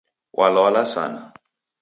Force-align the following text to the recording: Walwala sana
Walwala 0.37 0.81
sana 0.93 1.21